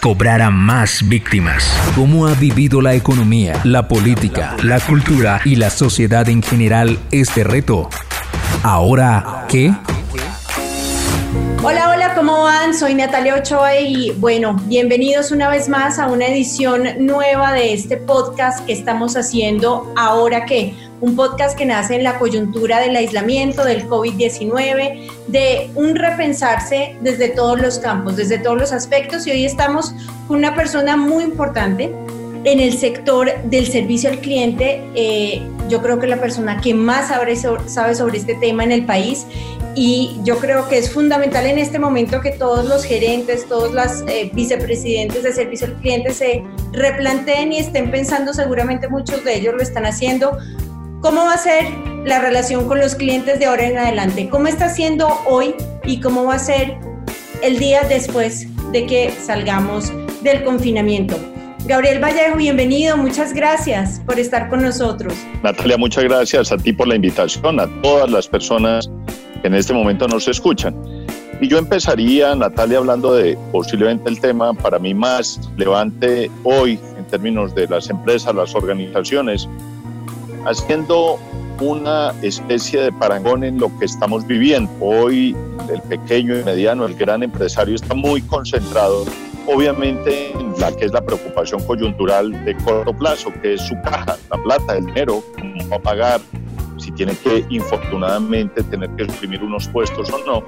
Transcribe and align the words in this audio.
cobrara 0.00 0.50
más 0.50 1.08
víctimas. 1.08 1.64
¿Cómo 1.94 2.26
ha 2.26 2.34
vivido 2.34 2.80
la 2.80 2.94
economía, 2.94 3.60
la 3.64 3.88
política, 3.88 4.56
la 4.62 4.80
cultura 4.80 5.40
y 5.44 5.56
la 5.56 5.70
sociedad 5.70 6.28
en 6.28 6.42
general 6.42 6.98
este 7.10 7.44
reto? 7.44 7.88
Ahora, 8.62 9.46
¿qué? 9.48 9.72
Hola, 11.62 11.90
hola, 11.90 12.14
¿cómo 12.14 12.42
van? 12.42 12.74
Soy 12.74 12.94
Natalia 12.94 13.36
Ochoa 13.36 13.78
y 13.78 14.12
bueno, 14.12 14.56
bienvenidos 14.64 15.30
una 15.30 15.48
vez 15.48 15.68
más 15.68 15.98
a 15.98 16.06
una 16.06 16.26
edición 16.26 16.84
nueva 16.98 17.52
de 17.52 17.74
este 17.74 17.96
podcast 17.96 18.64
que 18.66 18.72
estamos 18.72 19.16
haciendo 19.16 19.92
ahora 19.96 20.46
qué? 20.46 20.74
Un 21.00 21.16
podcast 21.16 21.56
que 21.56 21.64
nace 21.64 21.96
en 21.96 22.04
la 22.04 22.18
coyuntura 22.18 22.80
del 22.80 22.94
aislamiento, 22.96 23.64
del 23.64 23.88
COVID-19, 23.88 25.08
de 25.28 25.70
un 25.74 25.94
repensarse 25.94 26.96
desde 27.00 27.28
todos 27.28 27.60
los 27.60 27.78
campos, 27.78 28.16
desde 28.16 28.38
todos 28.38 28.58
los 28.58 28.72
aspectos. 28.72 29.26
Y 29.26 29.30
hoy 29.30 29.44
estamos 29.44 29.94
con 30.28 30.36
una 30.38 30.54
persona 30.54 30.96
muy 30.96 31.24
importante 31.24 31.92
en 32.44 32.60
el 32.60 32.76
sector 32.76 33.30
del 33.44 33.66
servicio 33.66 34.10
al 34.10 34.18
cliente. 34.18 34.82
Eh, 34.94 35.42
yo 35.68 35.80
creo 35.82 35.98
que 35.98 36.06
la 36.06 36.20
persona 36.20 36.60
que 36.60 36.74
más 36.74 37.08
sabe, 37.08 37.36
sabe 37.36 37.94
sobre 37.94 38.18
este 38.18 38.34
tema 38.34 38.64
en 38.64 38.72
el 38.72 38.84
país 38.84 39.26
y 39.74 40.18
yo 40.24 40.38
creo 40.38 40.68
que 40.68 40.78
es 40.78 40.92
fundamental 40.92 41.46
en 41.46 41.58
este 41.58 41.78
momento 41.78 42.20
que 42.20 42.32
todos 42.32 42.66
los 42.66 42.84
gerentes, 42.84 43.46
todos 43.46 43.72
los 43.72 44.02
eh, 44.08 44.30
vicepresidentes 44.32 45.22
de 45.22 45.32
servicio 45.32 45.68
al 45.68 45.74
cliente 45.74 46.12
se 46.12 46.42
replanteen 46.72 47.52
y 47.52 47.58
estén 47.58 47.90
pensando, 47.90 48.34
seguramente 48.34 48.88
muchos 48.88 49.24
de 49.24 49.36
ellos 49.36 49.54
lo 49.54 49.62
están 49.62 49.86
haciendo, 49.86 50.36
¿Cómo 51.00 51.22
va 51.24 51.32
a 51.32 51.38
ser 51.38 51.64
la 52.04 52.20
relación 52.20 52.68
con 52.68 52.78
los 52.78 52.94
clientes 52.94 53.38
de 53.38 53.46
ahora 53.46 53.66
en 53.66 53.78
adelante? 53.78 54.28
¿Cómo 54.28 54.48
está 54.48 54.68
siendo 54.68 55.08
hoy 55.26 55.54
y 55.86 55.98
cómo 55.98 56.24
va 56.24 56.34
a 56.34 56.38
ser 56.38 56.76
el 57.42 57.58
día 57.58 57.84
después 57.88 58.46
de 58.70 58.84
que 58.84 59.10
salgamos 59.10 59.90
del 60.22 60.44
confinamiento? 60.44 61.16
Gabriel 61.64 62.04
Vallejo, 62.04 62.36
bienvenido, 62.36 62.98
muchas 62.98 63.32
gracias 63.32 64.02
por 64.04 64.18
estar 64.18 64.50
con 64.50 64.60
nosotros. 64.60 65.14
Natalia, 65.42 65.78
muchas 65.78 66.04
gracias 66.04 66.52
a 66.52 66.58
ti 66.58 66.74
por 66.74 66.86
la 66.86 66.96
invitación, 66.96 67.58
a 67.60 67.66
todas 67.80 68.10
las 68.10 68.28
personas 68.28 68.90
que 69.40 69.48
en 69.48 69.54
este 69.54 69.72
momento 69.72 70.06
nos 70.06 70.28
escuchan. 70.28 70.76
Y 71.40 71.48
yo 71.48 71.56
empezaría, 71.56 72.34
Natalia, 72.34 72.76
hablando 72.76 73.14
de 73.14 73.38
posiblemente 73.52 74.10
el 74.10 74.20
tema 74.20 74.52
para 74.52 74.78
mí 74.78 74.92
más 74.92 75.40
relevante 75.56 76.30
hoy 76.44 76.78
en 76.98 77.06
términos 77.06 77.54
de 77.54 77.66
las 77.68 77.88
empresas, 77.88 78.34
las 78.34 78.54
organizaciones, 78.54 79.48
haciendo 80.46 81.18
una 81.60 82.12
especie 82.22 82.80
de 82.80 82.92
parangón 82.92 83.44
en 83.44 83.58
lo 83.58 83.76
que 83.78 83.84
estamos 83.84 84.26
viviendo. 84.26 84.70
Hoy 84.80 85.36
el 85.72 85.80
pequeño 85.82 86.38
y 86.38 86.44
mediano, 86.44 86.86
el 86.86 86.94
gran 86.94 87.22
empresario 87.22 87.74
está 87.74 87.94
muy 87.94 88.22
concentrado, 88.22 89.04
obviamente, 89.46 90.32
en 90.32 90.58
la 90.58 90.74
que 90.74 90.86
es 90.86 90.92
la 90.92 91.02
preocupación 91.02 91.62
coyuntural 91.64 92.44
de 92.44 92.56
corto 92.56 92.92
plazo, 92.94 93.30
que 93.42 93.54
es 93.54 93.62
su 93.62 93.74
caja, 93.82 94.16
la 94.30 94.42
plata, 94.42 94.76
el 94.76 94.86
dinero, 94.86 95.22
cómo 95.38 95.68
va 95.68 95.76
a 95.76 95.80
pagar, 95.80 96.20
si 96.78 96.90
tiene 96.92 97.14
que 97.16 97.44
infortunadamente 97.50 98.62
tener 98.62 98.88
que 98.96 99.04
suprimir 99.04 99.42
unos 99.42 99.68
puestos 99.68 100.10
o 100.10 100.18
no. 100.24 100.44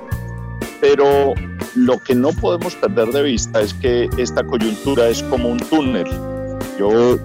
Pero 0.80 1.34
lo 1.76 1.98
que 1.98 2.14
no 2.14 2.30
podemos 2.32 2.74
perder 2.74 3.08
de 3.08 3.22
vista 3.22 3.60
es 3.60 3.74
que 3.74 4.08
esta 4.16 4.42
coyuntura 4.42 5.08
es 5.08 5.22
como 5.24 5.48
un 5.48 5.58
túnel. 5.58 6.06
Yo 6.78 7.18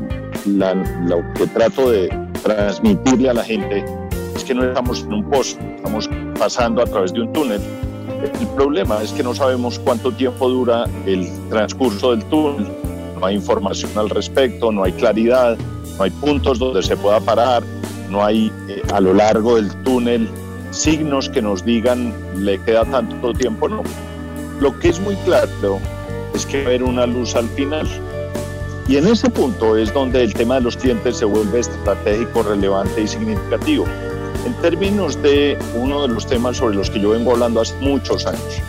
lo 0.45 1.33
que 1.33 1.47
trato 1.47 1.89
de 1.89 2.26
transmitirle 2.47 3.29
a 3.29 3.33
la 3.33 3.43
gente 3.43 3.83
es 4.33 4.43
que 4.45 4.55
no 4.55 4.63
estamos 4.63 5.01
en 5.01 5.13
un 5.13 5.29
pozo, 5.29 5.57
estamos 5.75 6.09
pasando 6.39 6.81
a 6.81 6.85
través 6.85 7.11
de 7.11 7.21
un 7.21 7.33
túnel. 7.33 7.61
El 8.23 8.47
problema 8.55 9.01
es 9.03 9.11
que 9.11 9.21
no 9.21 9.35
sabemos 9.35 9.79
cuánto 9.79 10.13
tiempo 10.13 10.47
dura 10.47 10.85
el 11.05 11.27
transcurso 11.49 12.11
del 12.11 12.23
túnel, 12.25 12.65
no 13.19 13.25
hay 13.25 13.35
información 13.35 13.91
al 13.97 14.09
respecto, 14.09 14.71
no 14.71 14.85
hay 14.85 14.93
claridad, 14.93 15.57
no 15.97 16.03
hay 16.03 16.09
puntos 16.09 16.57
donde 16.57 16.81
se 16.83 16.95
pueda 16.95 17.19
parar, 17.19 17.63
no 18.09 18.23
hay 18.23 18.51
eh, 18.69 18.81
a 18.93 19.01
lo 19.01 19.13
largo 19.13 19.55
del 19.57 19.69
túnel 19.83 20.29
signos 20.71 21.29
que 21.29 21.41
nos 21.41 21.65
digan 21.65 22.13
le 22.37 22.59
queda 22.59 22.85
tanto 22.85 23.33
tiempo, 23.33 23.67
no. 23.67 23.83
Lo 24.61 24.77
que 24.79 24.89
es 24.89 25.01
muy 25.01 25.15
claro 25.25 25.79
es 26.33 26.45
que 26.45 26.59
va 26.59 26.63
a 26.63 26.67
haber 26.67 26.83
una 26.83 27.05
luz 27.05 27.35
al 27.35 27.49
final 27.49 27.87
y 28.87 28.95
en 28.95 29.07
ese 29.07 29.29
punto 29.29 29.75
es 29.75 29.93
donde 29.93 30.23
el 30.23 30.33
tema 30.33 30.55
de 30.55 30.61
los 30.61 30.77
clientes 30.77 31.17
se 31.17 31.25
vuelve 31.25 31.59
estratégico, 31.59 32.43
relevante 32.43 33.01
y 33.01 33.07
significativo. 33.07 33.85
En 34.45 34.53
términos 34.61 35.21
de 35.21 35.57
uno 35.75 36.03
de 36.03 36.13
los 36.13 36.25
temas 36.25 36.57
sobre 36.57 36.75
los 36.75 36.89
que 36.89 37.01
yo 37.01 37.09
vengo 37.09 37.31
hablando 37.31 37.61
hace 37.61 37.75
muchos 37.81 38.25
años, 38.25 38.61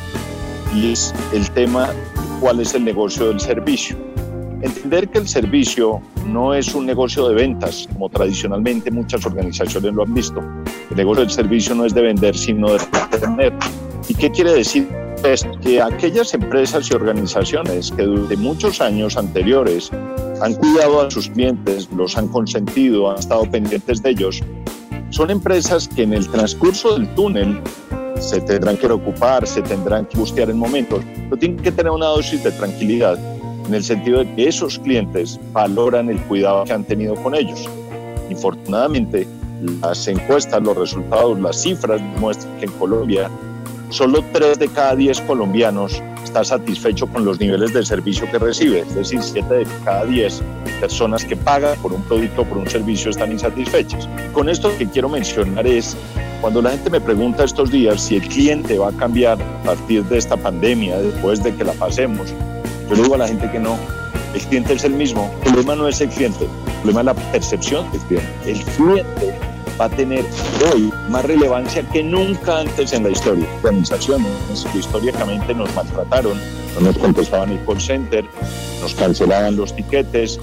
y 0.74 0.92
es 0.92 1.14
el 1.32 1.48
tema 1.52 1.90
cuál 2.40 2.60
es 2.60 2.74
el 2.74 2.84
negocio 2.84 3.28
del 3.28 3.38
servicio. 3.38 3.96
Entender 4.60 5.08
que 5.08 5.18
el 5.18 5.28
servicio 5.28 6.00
no 6.26 6.52
es 6.52 6.74
un 6.74 6.84
negocio 6.84 7.28
de 7.28 7.34
ventas, 7.36 7.88
como 7.92 8.08
tradicionalmente 8.08 8.90
muchas 8.90 9.24
organizaciones 9.24 9.94
lo 9.94 10.02
han 10.02 10.14
visto. 10.14 10.42
El 10.90 10.96
negocio 10.96 11.22
del 11.22 11.30
servicio 11.30 11.76
no 11.76 11.84
es 11.84 11.94
de 11.94 12.02
vender, 12.02 12.36
sino 12.36 12.72
de 12.72 12.80
tener. 13.20 13.52
¿Y 14.08 14.14
qué 14.14 14.30
quiere 14.30 14.52
decir 14.52 14.88
es 15.24 15.46
que 15.62 15.82
aquellas 15.82 16.32
empresas 16.34 16.90
y 16.90 16.94
organizaciones 16.94 17.90
que 17.92 18.02
durante 18.02 18.36
muchos 18.36 18.80
años 18.80 19.16
anteriores 19.16 19.90
han 20.40 20.54
cuidado 20.54 21.02
a 21.02 21.10
sus 21.10 21.28
clientes, 21.28 21.88
los 21.96 22.16
han 22.16 22.28
consentido, 22.28 23.10
han 23.10 23.18
estado 23.18 23.50
pendientes 23.50 24.02
de 24.02 24.10
ellos, 24.10 24.42
son 25.10 25.30
empresas 25.30 25.88
que 25.88 26.02
en 26.02 26.12
el 26.12 26.28
transcurso 26.28 26.94
del 26.94 27.12
túnel 27.14 27.60
se 28.20 28.40
tendrán 28.40 28.76
que 28.76 28.86
ocupar, 28.86 29.46
se 29.46 29.62
tendrán 29.62 30.06
que 30.06 30.18
buscar 30.18 30.50
en 30.50 30.58
momentos, 30.58 31.02
pero 31.24 31.36
tienen 31.36 31.58
que 31.58 31.72
tener 31.72 31.90
una 31.92 32.06
dosis 32.06 32.42
de 32.44 32.52
tranquilidad 32.52 33.18
en 33.66 33.74
el 33.74 33.82
sentido 33.82 34.20
de 34.20 34.34
que 34.34 34.48
esos 34.48 34.78
clientes 34.78 35.38
valoran 35.52 36.10
el 36.10 36.18
cuidado 36.22 36.64
que 36.64 36.72
han 36.72 36.84
tenido 36.84 37.14
con 37.16 37.34
ellos. 37.34 37.68
Infortunadamente, 38.30 39.26
las 39.82 40.06
encuestas, 40.06 40.62
los 40.62 40.76
resultados, 40.76 41.38
las 41.40 41.60
cifras 41.60 42.00
muestran 42.18 42.58
que 42.58 42.66
en 42.66 42.72
Colombia 42.72 43.30
solo 43.90 44.24
3 44.32 44.58
de 44.58 44.68
cada 44.68 44.94
10 44.94 45.20
colombianos 45.22 46.02
está 46.22 46.44
satisfecho 46.44 47.06
con 47.06 47.24
los 47.24 47.40
niveles 47.40 47.72
de 47.72 47.84
servicio 47.84 48.30
que 48.30 48.38
recibe, 48.38 48.80
es 48.80 48.94
decir, 48.94 49.22
7 49.22 49.54
de 49.54 49.66
cada 49.84 50.04
10 50.04 50.42
personas 50.80 51.24
que 51.24 51.36
pagan 51.36 51.78
por 51.78 51.92
un 51.92 52.02
producto 52.02 52.42
o 52.42 52.44
por 52.44 52.58
un 52.58 52.68
servicio 52.68 53.10
están 53.10 53.32
insatisfechas. 53.32 54.08
Con 54.32 54.48
esto 54.48 54.70
que 54.76 54.86
quiero 54.86 55.08
mencionar 55.08 55.66
es, 55.66 55.96
cuando 56.40 56.60
la 56.60 56.70
gente 56.70 56.90
me 56.90 57.00
pregunta 57.00 57.44
estos 57.44 57.70
días 57.70 58.00
si 58.02 58.16
el 58.16 58.28
cliente 58.28 58.78
va 58.78 58.88
a 58.88 58.92
cambiar 58.92 59.40
a 59.40 59.62
partir 59.64 60.04
de 60.04 60.18
esta 60.18 60.36
pandemia, 60.36 60.98
después 60.98 61.42
de 61.42 61.54
que 61.54 61.64
la 61.64 61.72
pasemos, 61.72 62.28
yo 62.88 62.94
le 62.94 63.02
digo 63.02 63.14
a 63.14 63.18
la 63.18 63.28
gente 63.28 63.50
que 63.50 63.58
no, 63.58 63.78
el 64.34 64.40
cliente 64.42 64.74
es 64.74 64.84
el 64.84 64.92
mismo, 64.92 65.34
el 65.44 65.52
problema 65.52 65.76
no 65.76 65.88
es 65.88 66.00
el 66.00 66.10
cliente, 66.10 66.44
el 66.44 66.74
problema 66.82 67.00
es 67.00 67.06
la 67.06 67.14
percepción 67.32 67.90
del 67.90 68.00
cliente. 68.02 68.30
El 68.46 68.60
cliente 68.60 69.38
va 69.80 69.86
a 69.86 69.88
tener 69.88 70.24
hoy 70.72 70.92
más 71.08 71.24
relevancia 71.24 71.82
que 71.90 72.02
nunca 72.02 72.60
antes 72.60 72.92
en 72.92 73.04
la 73.04 73.10
historia. 73.10 73.46
Organizaciones 73.62 74.66
que 74.72 74.78
históricamente 74.78 75.54
nos 75.54 75.74
maltrataron, 75.74 76.38
no 76.74 76.86
nos 76.86 76.98
contestaban 76.98 77.50
el 77.50 77.64
call 77.64 77.80
center, 77.80 78.24
nos 78.80 78.94
cancelaban 78.94 79.56
los 79.56 79.74
tiquetes, 79.74 80.38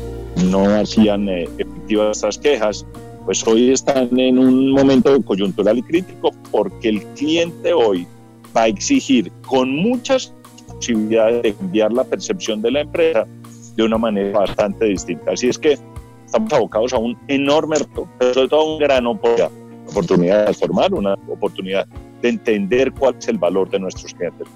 no 0.50 0.66
hacían 0.76 1.30
eh, 1.30 1.48
efectivas 1.58 2.18
estas 2.18 2.38
quejas, 2.38 2.86
pues 3.26 3.46
hoy 3.48 3.72
están 3.72 4.18
en 4.20 4.38
un 4.38 4.72
momento 4.72 5.20
coyuntural 5.22 5.78
y 5.78 5.84
crítico 5.84 6.32
porque 6.52 6.90
el 6.90 7.03
cliente 7.16 7.73
hoy 7.73 8.08
va 8.56 8.64
a 8.64 8.68
exigir 8.68 9.32
con 9.47 9.76
muchas 9.76 10.34
posibilidades 10.68 11.44
de 11.44 11.53
cambiar 11.53 11.91
la 11.94 12.03
percepción 12.03 12.61
de 12.61 12.72
la 12.72 12.82
empresa 12.82 13.26
de 13.76 13.84
una 13.84 13.97
manera 13.97 14.40
bastante 14.40 14.85
distinta. 14.85 15.32
Así 15.32 15.50
es 15.50 15.58
que 15.58 15.78
estamos 16.26 16.53
abocados 16.53 16.94
a 16.94 16.97
un 16.97 17.18
enorme 17.28 17.78
reto, 17.78 18.08
pero 18.20 18.34
sobre 18.34 18.47
todo 18.47 18.61
a 18.61 18.73
un 18.73 18.79
gran 18.79 19.08
oportunidad 19.08 19.65
de 19.85 20.53
formar, 20.53 20.93
una 20.93 21.14
oportunidad 21.29 21.87
de 22.22 22.29
entender 22.29 22.91
cuál 22.93 23.16
es 23.17 23.28
el 23.28 23.37
valor 23.37 23.70
de 23.70 23.79
nuestros 23.79 24.14
clientes. 24.14 24.47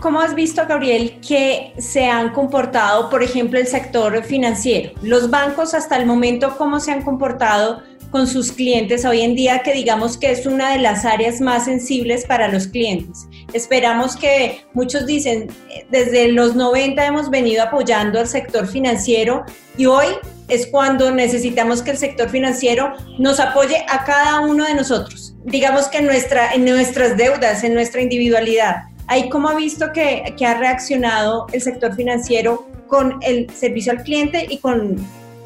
¿Cómo 0.00 0.20
has 0.20 0.34
visto, 0.34 0.62
Gabriel, 0.66 1.20
que 1.26 1.74
se 1.78 2.06
han 2.06 2.32
comportado, 2.32 3.10
por 3.10 3.22
ejemplo, 3.22 3.58
el 3.58 3.66
sector 3.66 4.22
financiero? 4.22 4.92
Los 5.02 5.30
bancos 5.30 5.74
hasta 5.74 5.96
el 5.96 6.06
momento, 6.06 6.54
¿cómo 6.56 6.80
se 6.80 6.92
han 6.92 7.02
comportado 7.02 7.82
con 8.10 8.26
sus 8.26 8.52
clientes 8.52 9.04
hoy 9.04 9.20
en 9.20 9.34
día 9.34 9.60
que 9.60 9.72
digamos 9.72 10.16
que 10.16 10.30
es 10.30 10.46
una 10.46 10.72
de 10.72 10.78
las 10.78 11.04
áreas 11.04 11.40
más 11.40 11.66
sensibles 11.66 12.24
para 12.24 12.48
los 12.48 12.66
clientes. 12.66 13.26
Esperamos 13.52 14.16
que 14.16 14.60
muchos 14.74 15.06
dicen, 15.06 15.48
desde 15.90 16.32
los 16.32 16.54
90 16.54 17.04
hemos 17.04 17.30
venido 17.30 17.62
apoyando 17.62 18.18
al 18.18 18.26
sector 18.26 18.66
financiero 18.66 19.44
y 19.76 19.86
hoy 19.86 20.06
es 20.48 20.66
cuando 20.66 21.10
necesitamos 21.10 21.82
que 21.82 21.90
el 21.90 21.98
sector 21.98 22.28
financiero 22.30 22.94
nos 23.18 23.38
apoye 23.38 23.84
a 23.88 24.04
cada 24.04 24.40
uno 24.40 24.64
de 24.64 24.74
nosotros. 24.74 25.34
Digamos 25.44 25.88
que 25.88 25.98
en, 25.98 26.06
nuestra, 26.06 26.52
en 26.52 26.64
nuestras 26.64 27.16
deudas, 27.16 27.64
en 27.64 27.74
nuestra 27.74 28.00
individualidad. 28.00 28.84
Ahí 29.06 29.28
cómo 29.28 29.48
ha 29.48 29.54
visto 29.54 29.92
que, 29.92 30.34
que 30.36 30.46
ha 30.46 30.58
reaccionado 30.58 31.46
el 31.52 31.60
sector 31.60 31.94
financiero 31.94 32.66
con 32.86 33.18
el 33.22 33.48
servicio 33.50 33.92
al 33.92 34.02
cliente 34.02 34.46
y 34.48 34.58
con, 34.58 34.96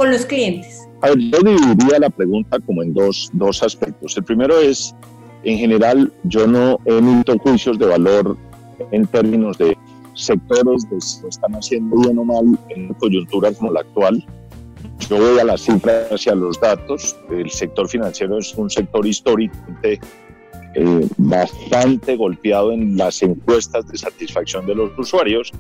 con 0.02 0.10
los 0.10 0.26
clientes. 0.26 0.88
A 1.02 1.10
ver, 1.10 1.18
yo 1.18 1.38
dividiría 1.38 2.00
la 2.00 2.10
pregunta 2.10 2.58
como 2.66 2.82
en 2.82 2.92
dos, 2.92 3.30
dos 3.34 3.62
aspectos. 3.62 4.16
El 4.16 4.24
primero 4.24 4.58
es, 4.58 4.96
en 5.44 5.58
general, 5.58 6.12
yo 6.24 6.44
no 6.48 6.80
emito 6.86 7.38
juicios 7.38 7.78
de 7.78 7.86
valor 7.86 8.36
en 8.90 9.06
términos 9.06 9.58
de 9.58 9.78
sectores 10.14 10.90
de 10.90 11.00
si 11.00 11.22
lo 11.22 11.28
están 11.28 11.52
haciendo 11.52 11.96
bien 11.98 12.18
o 12.18 12.24
mal 12.24 12.58
en 12.70 12.86
una 12.86 12.98
coyuntura 12.98 13.52
como 13.52 13.70
la 13.70 13.82
actual. 13.82 14.26
Yo 15.08 15.18
voy 15.18 15.38
a 15.38 15.44
las 15.44 15.60
cifras 15.60 16.26
y 16.26 16.30
a 16.30 16.34
los 16.34 16.60
datos. 16.60 17.16
El 17.30 17.48
sector 17.48 17.88
financiero 17.88 18.38
es 18.38 18.52
un 18.56 18.70
sector 18.70 19.06
históricamente 19.06 20.00
eh, 20.74 21.08
bastante 21.16 22.16
golpeado 22.16 22.72
en 22.72 22.96
las 22.96 23.22
encuestas 23.22 23.86
de 23.86 23.98
satisfacción 23.98 24.66
de 24.66 24.74
los 24.74 24.90
usuarios. 24.98 25.52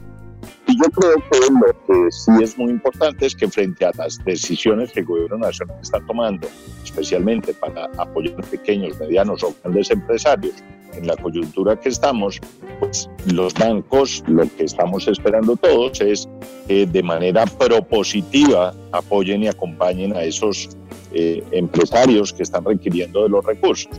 Yo 0.82 0.90
creo 0.90 1.14
que 1.30 1.38
lo 1.52 1.86
que 1.86 2.10
sí 2.10 2.32
es 2.42 2.58
muy 2.58 2.72
importante 2.72 3.26
es 3.26 3.36
que 3.36 3.46
frente 3.46 3.84
a 3.84 3.92
las 3.96 4.18
decisiones 4.24 4.90
que 4.90 5.00
el 5.00 5.06
gobierno 5.06 5.38
nacional 5.38 5.76
está 5.80 6.00
tomando, 6.06 6.48
especialmente 6.82 7.54
para 7.54 7.84
apoyar 7.98 8.42
pequeños, 8.46 8.98
medianos 8.98 9.44
o 9.44 9.54
grandes 9.62 9.90
empresarios, 9.90 10.54
en 10.94 11.06
la 11.06 11.16
coyuntura 11.16 11.78
que 11.78 11.88
estamos, 11.88 12.40
pues 12.80 13.08
los 13.32 13.54
bancos, 13.54 14.24
lo 14.26 14.42
que 14.56 14.64
estamos 14.64 15.06
esperando 15.08 15.56
todos 15.56 16.00
es 16.00 16.28
que 16.66 16.86
de 16.86 17.02
manera 17.02 17.46
propositiva 17.46 18.74
apoyen 18.90 19.44
y 19.44 19.48
acompañen 19.48 20.14
a 20.16 20.22
esos 20.24 20.70
eh, 21.12 21.42
empresarios 21.52 22.32
que 22.32 22.42
están 22.42 22.64
requiriendo 22.64 23.22
de 23.22 23.28
los 23.28 23.44
recursos. 23.44 23.92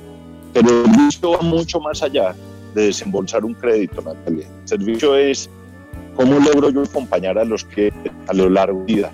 Pero 0.54 0.70
el 0.70 0.92
servicio 0.92 1.32
va 1.32 1.42
mucho 1.42 1.80
más 1.80 2.04
allá 2.04 2.36
de 2.76 2.88
desembolsar 2.88 3.46
un 3.46 3.54
crédito, 3.54 4.02
Natalia. 4.02 4.48
El 4.62 4.68
servicio 4.68 5.16
es 5.16 5.50
cómo 6.16 6.40
logro 6.40 6.70
yo 6.70 6.84
acompañar 6.84 7.38
a 7.38 7.46
los 7.46 7.64
que 7.64 7.92
a 8.28 8.34
lo 8.34 8.50
largo 8.50 8.80
de 8.80 8.94
vida. 8.94 9.12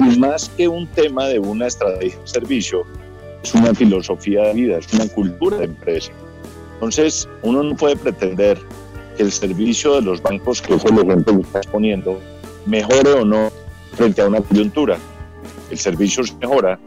Y 0.00 0.18
más 0.18 0.48
que 0.56 0.68
un 0.68 0.86
tema 0.88 1.26
de 1.26 1.38
una 1.38 1.66
estrategia 1.66 2.18
de 2.18 2.26
servicio, 2.26 2.84
es 3.42 3.54
una 3.54 3.74
filosofía 3.74 4.42
de 4.42 4.54
vida, 4.54 4.78
es 4.78 4.92
una 4.92 5.06
cultura 5.08 5.58
de 5.58 5.64
empresa. 5.64 6.10
Entonces, 6.74 7.28
uno 7.42 7.62
no 7.62 7.76
puede 7.76 7.96
pretender 7.96 8.58
que 9.16 9.22
el 9.22 9.32
servicio 9.32 9.94
de 9.94 10.02
los 10.02 10.22
bancos, 10.22 10.60
que 10.60 10.74
es 10.74 10.84
el 10.84 11.24
que 11.24 11.40
estás 11.40 11.66
poniendo, 11.66 12.18
mejore 12.66 13.12
o 13.12 13.24
no 13.24 13.50
frente 13.92 14.22
a 14.22 14.26
una 14.26 14.40
coyuntura. 14.40 14.96
El 15.70 15.78
servicio 15.78 16.24
se 16.24 16.34
mejora 16.36 16.78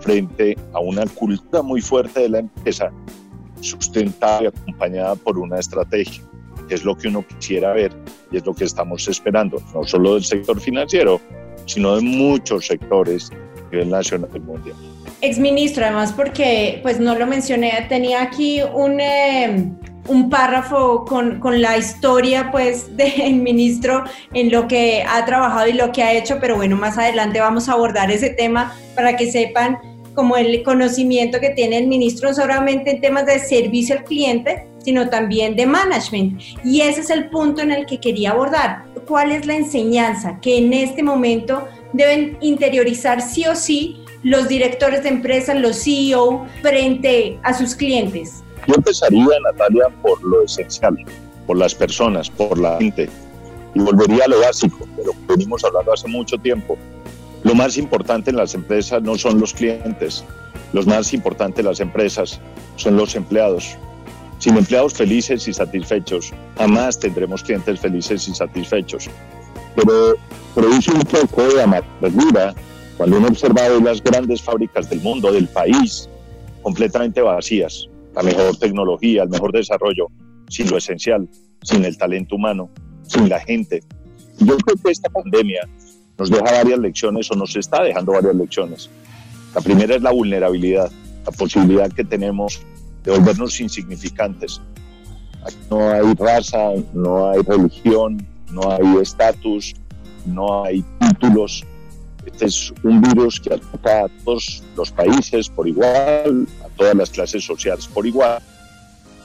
frente 0.00 0.56
a 0.72 0.78
una 0.78 1.04
cultura 1.06 1.62
muy 1.62 1.80
fuerte 1.80 2.20
de 2.20 2.28
la 2.28 2.38
empresa, 2.38 2.90
sustentada 3.60 4.44
y 4.44 4.46
acompañada 4.46 5.16
por 5.16 5.38
una 5.38 5.58
estrategia, 5.58 6.22
que 6.68 6.74
es 6.74 6.84
lo 6.84 6.96
que 6.96 7.08
uno 7.08 7.24
quisiera 7.26 7.72
ver 7.72 7.92
y 8.30 8.38
es 8.38 8.46
lo 8.46 8.54
que 8.54 8.64
estamos 8.64 9.06
esperando, 9.08 9.62
no 9.74 9.84
solo 9.84 10.14
del 10.14 10.24
sector 10.24 10.60
financiero, 10.60 11.20
sino 11.66 11.96
de 11.96 12.02
muchos 12.02 12.66
sectores 12.66 13.30
a 13.30 13.70
nivel 13.70 13.90
nacional 13.90 14.30
y 14.34 14.40
mundial. 14.40 14.76
Exministro, 15.20 15.84
además 15.84 16.12
porque, 16.12 16.80
pues 16.82 17.00
no 17.00 17.14
lo 17.18 17.26
mencioné, 17.26 17.86
tenía 17.88 18.22
aquí 18.22 18.60
un, 18.62 19.00
eh, 19.00 19.72
un 20.08 20.28
párrafo 20.28 21.04
con, 21.04 21.40
con, 21.40 21.62
la 21.62 21.78
historia 21.78 22.50
pues 22.52 22.96
del 22.96 23.34
ministro 23.34 24.04
en 24.34 24.50
lo 24.50 24.68
que 24.68 25.04
ha 25.08 25.24
trabajado 25.24 25.68
y 25.68 25.72
lo 25.72 25.90
que 25.92 26.02
ha 26.02 26.12
hecho, 26.12 26.38
pero 26.40 26.56
bueno, 26.56 26.76
más 26.76 26.98
adelante 26.98 27.40
vamos 27.40 27.68
a 27.68 27.72
abordar 27.72 28.10
ese 28.10 28.30
tema 28.30 28.74
para 28.94 29.16
que 29.16 29.30
sepan 29.30 29.78
como 30.14 30.36
el 30.36 30.62
conocimiento 30.62 31.40
que 31.40 31.50
tiene 31.50 31.78
el 31.78 31.86
ministro 31.86 32.32
solamente 32.34 32.90
en 32.90 33.00
temas 33.00 33.26
de 33.26 33.38
servicio 33.38 33.96
al 33.96 34.04
cliente, 34.04 34.66
sino 34.86 35.10
también 35.10 35.56
de 35.56 35.66
management. 35.66 36.40
Y 36.64 36.82
ese 36.82 37.00
es 37.00 37.10
el 37.10 37.28
punto 37.28 37.60
en 37.60 37.72
el 37.72 37.86
que 37.86 37.98
quería 37.98 38.30
abordar. 38.30 38.84
¿Cuál 39.04 39.32
es 39.32 39.44
la 39.44 39.56
enseñanza 39.56 40.38
que 40.40 40.58
en 40.58 40.72
este 40.72 41.02
momento 41.02 41.66
deben 41.92 42.38
interiorizar 42.40 43.20
sí 43.20 43.44
o 43.46 43.56
sí 43.56 43.96
los 44.22 44.46
directores 44.46 45.02
de 45.02 45.08
empresas, 45.08 45.56
los 45.56 45.82
CEO, 45.82 46.46
frente 46.62 47.36
a 47.42 47.52
sus 47.52 47.74
clientes? 47.74 48.44
Yo 48.68 48.76
empezaría, 48.76 49.26
Natalia, 49.50 49.88
por 50.02 50.22
lo 50.22 50.44
esencial, 50.44 50.96
por 51.48 51.56
las 51.56 51.74
personas, 51.74 52.30
por 52.30 52.56
la 52.56 52.78
gente. 52.78 53.10
Y 53.74 53.80
volvería 53.80 54.26
a 54.26 54.28
lo 54.28 54.40
básico, 54.40 54.86
de 54.96 55.04
lo 55.04 55.10
que 55.10 55.18
venimos 55.30 55.64
hablando 55.64 55.92
hace 55.94 56.06
mucho 56.06 56.38
tiempo, 56.38 56.78
lo 57.42 57.56
más 57.56 57.76
importante 57.76 58.30
en 58.30 58.36
las 58.36 58.54
empresas 58.54 59.02
no 59.02 59.18
son 59.18 59.40
los 59.40 59.52
clientes, 59.52 60.24
lo 60.72 60.84
más 60.84 61.12
importante 61.12 61.62
en 61.62 61.66
las 61.66 61.80
empresas 61.80 62.40
son 62.76 62.96
los 62.96 63.16
empleados. 63.16 63.76
Sin 64.38 64.56
empleados 64.56 64.94
felices 64.94 65.48
y 65.48 65.52
satisfechos, 65.52 66.32
jamás 66.58 66.98
tendremos 66.98 67.42
clientes 67.42 67.80
felices 67.80 68.28
y 68.28 68.34
satisfechos. 68.34 69.08
Pero 69.74 70.14
produce 70.54 70.90
un 70.92 71.02
poco 71.02 71.42
de 71.54 71.62
amargura 71.62 72.54
cuando 72.96 73.18
uno 73.18 73.28
observa 73.28 73.68
las 73.68 74.02
grandes 74.02 74.42
fábricas 74.42 74.88
del 74.88 75.00
mundo, 75.00 75.32
del 75.32 75.48
país, 75.48 76.08
completamente 76.62 77.20
vacías. 77.20 77.88
La 78.14 78.22
mejor 78.22 78.56
tecnología, 78.56 79.22
el 79.24 79.28
mejor 79.28 79.52
desarrollo, 79.52 80.06
sin 80.48 80.70
lo 80.70 80.78
esencial, 80.78 81.28
sin 81.62 81.84
el 81.84 81.96
talento 81.98 82.36
humano, 82.36 82.70
sin 83.06 83.28
la 83.28 83.40
gente. 83.40 83.82
Yo 84.38 84.56
creo 84.58 84.76
que 84.82 84.90
esta 84.90 85.10
pandemia 85.10 85.68
nos 86.18 86.30
deja 86.30 86.44
varias 86.44 86.78
lecciones 86.78 87.30
o 87.30 87.34
nos 87.34 87.54
está 87.56 87.82
dejando 87.82 88.12
varias 88.12 88.34
lecciones. 88.34 88.90
La 89.54 89.60
primera 89.60 89.94
es 89.94 90.02
la 90.02 90.10
vulnerabilidad, 90.10 90.90
la 91.24 91.32
posibilidad 91.32 91.92
que 91.92 92.04
tenemos 92.04 92.62
de 93.06 93.12
volvernos 93.12 93.58
insignificantes. 93.60 94.60
Aquí 95.44 95.56
no 95.70 95.90
hay 95.90 96.12
raza, 96.14 96.72
no 96.92 97.30
hay 97.30 97.40
religión, 97.42 98.26
no 98.50 98.72
hay 98.72 99.00
estatus, 99.00 99.74
no 100.26 100.64
hay 100.64 100.84
títulos. 101.00 101.64
Este 102.26 102.46
es 102.46 102.74
un 102.82 103.00
virus 103.00 103.38
que 103.38 103.54
ataca 103.54 104.06
a 104.06 104.08
todos 104.24 104.64
los 104.76 104.90
países 104.90 105.48
por 105.48 105.68
igual, 105.68 106.48
a 106.64 106.68
todas 106.76 106.96
las 106.96 107.10
clases 107.10 107.44
sociales 107.44 107.86
por 107.86 108.04
igual. 108.04 108.42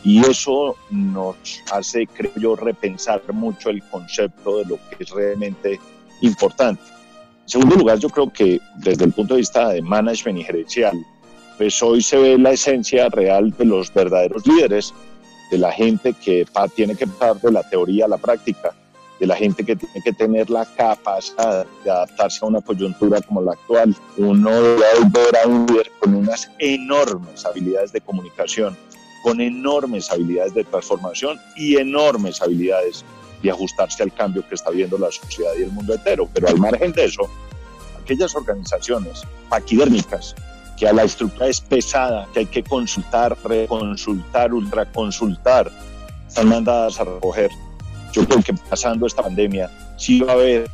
Y 0.04 0.24
eso 0.26 0.76
nos 0.92 1.36
hace, 1.72 2.06
creo 2.06 2.32
yo, 2.36 2.56
repensar 2.56 3.22
mucho 3.34 3.72
el 3.72 3.82
concepto 3.84 4.60
de 4.60 4.66
lo 4.66 4.76
que 4.76 5.04
es 5.04 5.10
realmente 5.10 5.80
importante. 6.22 6.84
En 7.44 7.50
segundo 7.50 7.76
lugar, 7.76 7.98
yo 7.98 8.10
creo 8.10 8.32
que 8.32 8.60
desde 8.78 9.06
el 9.06 9.12
punto 9.12 9.34
de 9.34 9.40
vista 9.40 9.70
de 9.70 9.82
management 9.82 10.40
y 10.40 10.44
gerencial, 10.44 11.06
pues 11.58 11.82
hoy 11.82 12.02
se 12.02 12.18
ve 12.18 12.38
la 12.38 12.52
esencia 12.52 13.10
real 13.10 13.52
de 13.58 13.66
los 13.66 13.94
verdaderos 13.94 14.46
líderes, 14.46 14.94
de 15.52 15.58
la 15.58 15.72
gente 15.72 16.14
que 16.14 16.46
tiene 16.76 16.96
que 16.96 17.08
pasar 17.08 17.40
de 17.42 17.52
la 17.52 17.64
teoría 17.70 18.06
a 18.06 18.08
la 18.08 18.18
práctica, 18.18 18.74
de 19.20 19.28
la 19.28 19.36
gente 19.36 19.64
que 19.64 19.76
tiene 19.76 20.02
que 20.04 20.14
tener 20.14 20.50
la 20.50 20.66
capacidad 20.66 21.66
de 21.84 21.92
adaptarse 21.92 22.40
a 22.42 22.48
una 22.48 22.62
coyuntura 22.62 23.22
como 23.22 23.42
la 23.42 23.52
actual. 23.52 23.96
Uno 24.18 24.50
debe 24.50 24.82
ver 25.12 25.38
a 25.44 25.48
un 25.48 25.68
líder 25.68 25.92
con 26.00 26.16
unas 26.16 26.50
enormes 26.58 27.46
habilidades 27.46 27.92
de 27.92 28.02
comunicación, 28.02 28.76
con 29.24 29.40
enormes 29.40 30.10
habilidades 30.10 30.54
de 30.54 30.64
transformación 30.64 31.40
y 31.56 31.78
enormes 31.78 32.42
habilidades 32.42 33.06
y 33.44 33.50
ajustarse 33.50 34.04
al 34.04 34.14
cambio 34.14 34.48
que 34.48 34.56
está 34.56 34.72
viendo 34.72 34.98
la 34.98 35.12
sociedad 35.12 35.52
y 35.60 35.64
el 35.64 35.72
mundo 35.72 35.94
entero. 35.94 36.28
Pero 36.34 36.48
al 36.48 36.58
margen 36.58 36.92
de 36.94 37.06
eso, 37.06 37.30
aquellas 38.02 38.36
organizaciones 38.36 39.22
paquidérmicas, 39.50 40.36
que 40.82 40.92
la 40.92 41.04
estructura 41.04 41.48
es 41.48 41.62
pesada, 41.62 42.28
que 42.34 42.40
hay 42.40 42.46
que 42.48 42.64
consultar, 42.64 43.38
reconsultar, 43.44 44.52
ultraconsultar, 44.52 45.72
están 46.28 46.50
mandadas 46.50 47.00
a 47.00 47.04
recoger. 47.04 47.52
Yo 48.12 48.26
creo 48.26 48.42
que 48.42 48.54
pasando 48.68 49.06
esta 49.06 49.22
pandemia 49.22 49.70
sí 49.98 50.22
va 50.22 50.32
a 50.32 50.36
haber 50.36 50.72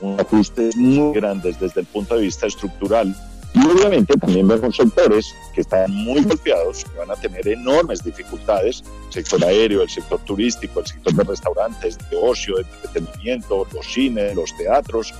un 0.00 0.20
ajuste 0.20 0.70
muy 0.76 1.12
grandes 1.12 1.58
desde 1.58 1.80
el 1.80 1.86
punto 1.86 2.14
de 2.14 2.22
vista 2.22 2.46
estructural 2.46 3.12
y 3.52 3.66
obviamente 3.66 4.16
también 4.16 4.46
vemos 4.46 4.76
sectores 4.76 5.34
que 5.52 5.62
están 5.62 5.90
muy 5.90 6.22
golpeados, 6.22 6.84
que 6.84 6.96
van 6.96 7.10
a 7.10 7.16
tener 7.16 7.48
enormes 7.48 8.04
dificultades, 8.04 8.84
el 9.08 9.12
sector 9.12 9.44
aéreo, 9.44 9.82
el 9.82 9.90
sector 9.90 10.20
turístico, 10.20 10.78
el 10.78 10.86
sector 10.86 11.14
de 11.14 11.24
restaurantes, 11.24 11.98
de 12.10 12.16
ocio, 12.16 12.58
de 12.58 12.62
entretenimiento, 12.62 13.66
los 13.72 13.86
cines, 13.92 14.36
los 14.36 14.56
teatros, 14.56 15.12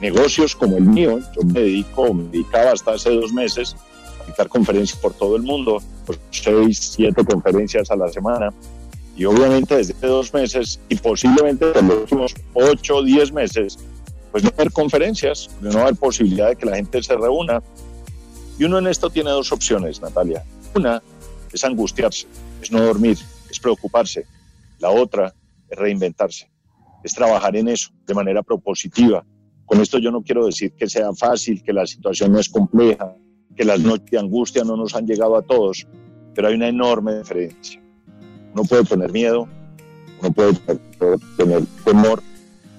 negocios 0.00 0.54
como 0.54 0.76
el 0.76 0.84
mío. 0.84 1.20
Yo 1.34 1.42
me 1.42 1.60
dedico, 1.60 2.12
me 2.12 2.24
dedicaba 2.24 2.72
hasta 2.72 2.92
hace 2.92 3.10
dos 3.10 3.32
meses 3.32 3.76
a 4.22 4.26
dictar 4.26 4.48
conferencias 4.48 4.98
por 4.98 5.14
todo 5.14 5.36
el 5.36 5.42
mundo, 5.42 5.82
pues 6.06 6.18
seis, 6.30 6.78
siete 6.78 7.24
conferencias 7.24 7.90
a 7.90 7.96
la 7.96 8.08
semana. 8.08 8.52
Y 9.16 9.24
obviamente 9.26 9.76
desde 9.76 9.94
dos 10.06 10.34
meses 10.34 10.80
y 10.88 10.96
posiblemente 10.96 11.66
en 11.78 11.88
los 11.88 11.98
últimos 11.98 12.34
ocho 12.52 13.02
diez 13.02 13.32
meses 13.32 13.78
pues 14.32 14.42
no 14.42 14.50
haber 14.50 14.72
conferencias, 14.72 15.48
no 15.60 15.78
haber 15.78 15.94
posibilidad 15.94 16.48
de 16.48 16.56
que 16.56 16.66
la 16.66 16.74
gente 16.74 17.00
se 17.00 17.16
reúna. 17.16 17.62
Y 18.58 18.64
uno 18.64 18.78
en 18.78 18.88
esto 18.88 19.08
tiene 19.08 19.30
dos 19.30 19.52
opciones, 19.52 20.02
Natalia. 20.02 20.44
Una 20.74 21.00
es 21.52 21.62
angustiarse, 21.62 22.26
es 22.60 22.72
no 22.72 22.82
dormir, 22.82 23.16
es 23.48 23.60
preocuparse. 23.60 24.26
La 24.80 24.90
otra 24.90 25.32
es 25.70 25.78
reinventarse, 25.78 26.50
es 27.04 27.14
trabajar 27.14 27.54
en 27.54 27.68
eso 27.68 27.90
de 28.04 28.14
manera 28.14 28.42
propositiva. 28.42 29.24
Con 29.66 29.80
esto 29.80 29.98
yo 29.98 30.10
no 30.10 30.22
quiero 30.22 30.46
decir 30.46 30.72
que 30.72 30.88
sea 30.88 31.12
fácil, 31.14 31.62
que 31.62 31.72
la 31.72 31.86
situación 31.86 32.32
no 32.32 32.38
es 32.38 32.48
compleja, 32.48 33.14
que 33.56 33.64
las 33.64 33.80
noches 33.80 34.10
de 34.10 34.18
angustia 34.18 34.64
no 34.64 34.76
nos 34.76 34.94
han 34.94 35.06
llegado 35.06 35.36
a 35.36 35.42
todos, 35.42 35.86
pero 36.34 36.48
hay 36.48 36.54
una 36.54 36.68
enorme 36.68 37.18
diferencia. 37.18 37.80
Uno 38.52 38.64
puede 38.64 38.84
tener 38.84 39.12
miedo, 39.12 39.48
uno 40.20 40.32
puede 40.32 40.54
tener 41.36 41.62
temor, 41.84 42.22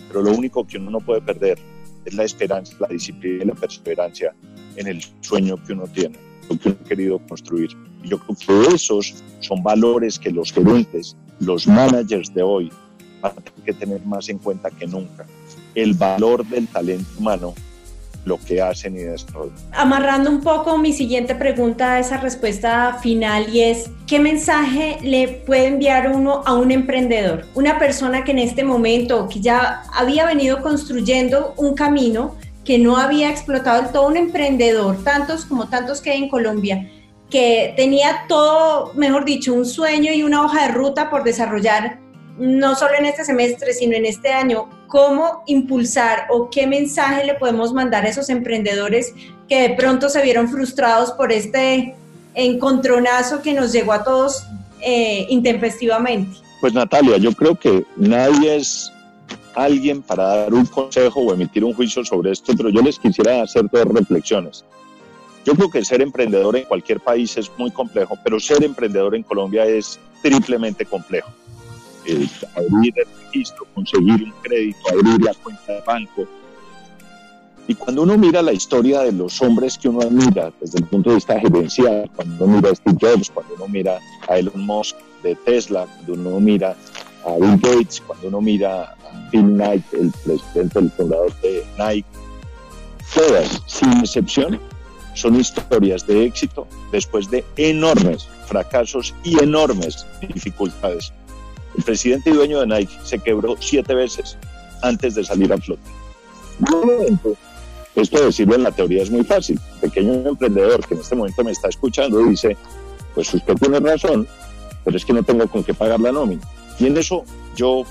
pero 0.07 0.21
lo 0.21 0.31
único 0.31 0.65
que 0.65 0.77
uno 0.77 0.91
no 0.91 0.99
puede 0.99 1.21
perder 1.21 1.57
es 2.05 2.13
la 2.13 2.23
esperanza, 2.23 2.75
la 2.79 2.87
disciplina 2.87 3.43
y 3.43 3.47
la 3.47 3.55
perseverancia 3.55 4.33
en 4.75 4.87
el 4.87 5.01
sueño 5.21 5.61
que 5.63 5.73
uno 5.73 5.85
tiene, 5.87 6.17
lo 6.49 6.59
que 6.59 6.69
uno 6.69 6.77
ha 6.83 6.87
querido 6.87 7.19
construir. 7.27 7.71
Y 8.03 8.09
yo 8.09 8.19
creo 8.19 8.37
que 8.37 8.75
esos 8.75 9.23
son 9.39 9.63
valores 9.63 10.19
que 10.19 10.31
los 10.31 10.51
gerentes, 10.51 11.17
los 11.39 11.67
managers 11.67 12.33
de 12.33 12.43
hoy 12.43 12.71
van 13.21 13.31
a 13.31 13.41
tener 13.41 13.65
que 13.65 13.73
tener 13.73 14.05
más 14.05 14.29
en 14.29 14.37
cuenta 14.37 14.69
que 14.69 14.85
nunca. 14.85 15.25
El 15.75 15.93
valor 15.93 16.45
del 16.45 16.67
talento 16.67 17.09
humano 17.19 17.53
lo 18.25 18.39
que 18.39 18.61
hacen 18.61 18.95
y 18.95 19.03
desarrollan. 19.03 19.55
Amarrando 19.71 20.29
un 20.29 20.41
poco 20.41 20.77
mi 20.77 20.93
siguiente 20.93 21.35
pregunta 21.35 21.93
a 21.93 21.99
esa 21.99 22.17
respuesta 22.17 22.97
final 23.01 23.53
y 23.53 23.61
es, 23.61 23.91
¿qué 24.07 24.19
mensaje 24.19 24.97
le 25.03 25.27
puede 25.27 25.67
enviar 25.67 26.11
uno 26.11 26.41
a 26.45 26.55
un 26.55 26.71
emprendedor? 26.71 27.45
Una 27.53 27.77
persona 27.77 28.23
que 28.23 28.31
en 28.31 28.39
este 28.39 28.63
momento, 28.63 29.29
que 29.29 29.41
ya 29.41 29.83
había 29.93 30.25
venido 30.25 30.61
construyendo 30.61 31.53
un 31.57 31.75
camino, 31.75 32.35
que 32.63 32.79
no 32.79 32.97
había 32.97 33.29
explotado 33.29 33.83
el 33.83 33.91
todo 33.91 34.07
un 34.07 34.17
emprendedor, 34.17 35.03
tantos 35.03 35.45
como 35.45 35.69
tantos 35.69 36.01
que 36.01 36.09
hay 36.09 36.23
en 36.23 36.29
Colombia, 36.29 36.89
que 37.29 37.73
tenía 37.75 38.25
todo, 38.27 38.93
mejor 38.95 39.23
dicho, 39.23 39.53
un 39.53 39.65
sueño 39.65 40.11
y 40.11 40.23
una 40.23 40.43
hoja 40.43 40.67
de 40.67 40.73
ruta 40.73 41.11
por 41.11 41.23
desarrollar, 41.23 41.99
no 42.39 42.75
solo 42.75 42.95
en 42.97 43.05
este 43.05 43.23
semestre, 43.23 43.73
sino 43.73 43.95
en 43.95 44.05
este 44.05 44.29
año, 44.29 44.67
cómo 44.95 45.43
impulsar 45.45 46.27
o 46.29 46.49
qué 46.49 46.65
mensaje 46.65 47.25
le 47.25 47.33
podemos 47.33 47.73
mandar 47.73 48.05
a 48.05 48.07
esos 48.07 48.29
emprendedores 48.29 49.13
que 49.49 49.67
de 49.67 49.69
pronto 49.71 50.07
se 50.07 50.21
vieron 50.21 50.47
frustrados 50.47 51.11
por 51.11 51.33
este 51.33 51.93
encontronazo 52.33 53.41
que 53.41 53.53
nos 53.53 53.73
llegó 53.73 53.91
a 53.91 54.05
todos 54.05 54.43
eh, 54.79 55.25
intempestivamente. 55.27 56.37
Pues 56.61 56.73
Natalia, 56.73 57.17
yo 57.17 57.33
creo 57.33 57.55
que 57.55 57.83
nadie 57.97 58.55
es 58.55 58.89
alguien 59.53 60.01
para 60.01 60.23
dar 60.23 60.53
un 60.53 60.65
consejo 60.65 61.19
o 61.19 61.33
emitir 61.33 61.65
un 61.65 61.73
juicio 61.73 62.05
sobre 62.05 62.31
esto, 62.31 62.53
pero 62.55 62.69
yo 62.69 62.81
les 62.81 62.97
quisiera 62.97 63.41
hacer 63.41 63.65
dos 63.69 63.83
reflexiones. 63.83 64.63
Yo 65.43 65.55
creo 65.55 65.69
que 65.69 65.83
ser 65.83 66.01
emprendedor 66.03 66.55
en 66.55 66.63
cualquier 66.63 67.01
país 67.01 67.35
es 67.35 67.51
muy 67.57 67.69
complejo, 67.69 68.17
pero 68.23 68.39
ser 68.39 68.63
emprendedor 68.63 69.13
en 69.13 69.23
Colombia 69.23 69.65
es 69.65 69.99
triplemente 70.21 70.85
complejo. 70.85 71.29
Eh, 72.07 72.27
abrir 72.55 72.93
el 72.97 73.07
registro, 73.25 73.65
conseguir 73.73 74.23
un 74.23 74.33
crédito, 74.41 74.77
abrir 74.91 75.21
la 75.21 75.33
cuenta 75.33 75.73
de 75.73 75.81
banco. 75.81 76.27
Y 77.67 77.73
cuando 77.73 78.03
uno 78.03 78.15
mira 78.15 78.43
la 78.43 78.53
historia 78.53 79.01
de 79.01 79.11
los 79.11 79.41
hombres 79.41 79.77
que 79.77 79.89
uno 79.89 80.01
admira 80.01 80.53
desde 80.61 80.79
el 80.79 80.85
punto 80.85 81.09
de 81.09 81.15
vista 81.15 81.39
gerencial, 81.39 82.09
cuando 82.15 82.45
uno 82.45 82.57
mira 82.57 82.69
a 82.69 82.75
Steve 82.75 82.97
Jobs, 83.01 83.31
cuando 83.31 83.55
uno 83.55 83.67
mira 83.67 83.99
a 84.27 84.37
Elon 84.37 84.65
Musk 84.65 84.95
de 85.23 85.35
Tesla, 85.35 85.87
cuando 85.87 86.13
uno 86.13 86.39
mira 86.39 86.75
a 87.25 87.35
Bill 87.39 87.57
Gates, 87.59 88.03
cuando 88.05 88.27
uno 88.27 88.41
mira 88.41 88.83
a 88.83 89.29
Phil 89.31 89.45
Knight, 89.45 89.83
el 89.93 90.11
presidente, 90.23 90.79
el 90.79 90.91
fundador 90.91 91.33
de 91.41 91.65
Nike, 91.79 92.07
todas, 93.15 93.63
sin 93.65 93.91
excepción, 93.99 94.59
son 95.15 95.39
historias 95.39 96.05
de 96.05 96.25
éxito 96.25 96.67
después 96.91 97.31
de 97.31 97.43
enormes 97.57 98.27
fracasos 98.45 99.15
y 99.23 99.41
enormes 99.41 100.05
dificultades. 100.21 101.11
El 101.77 101.83
presidente 101.83 102.29
y 102.29 102.33
dueño 102.33 102.61
de 102.61 102.67
Nike 102.67 102.97
se 103.03 103.19
quebró 103.19 103.55
siete 103.59 103.93
veces 103.93 104.37
antes 104.81 105.15
de 105.15 105.23
salir 105.23 105.51
a 105.51 105.57
flote. 105.57 105.81
Esto 107.95 108.25
decirlo 108.25 108.55
en 108.55 108.63
la 108.63 108.71
teoría 108.71 109.03
es 109.03 109.09
muy 109.09 109.23
fácil. 109.23 109.59
El 109.75 109.89
pequeño 109.89 110.13
emprendedor 110.27 110.85
que 110.85 110.95
en 110.95 111.01
este 111.01 111.15
momento 111.15 111.43
me 111.43 111.51
está 111.51 111.69
escuchando 111.69 112.19
dice, 112.19 112.57
pues 113.13 113.33
usted 113.33 113.55
tiene 113.55 113.79
razón, 113.79 114.27
pero 114.83 114.97
es 114.97 115.05
que 115.05 115.13
no 115.13 115.23
tengo 115.23 115.47
con 115.47 115.63
qué 115.63 115.73
pagar 115.73 115.99
la 115.99 116.11
nómina. 116.11 116.41
Y 116.79 116.87
en 116.87 116.97
eso 116.97 117.23
yo 117.55 117.83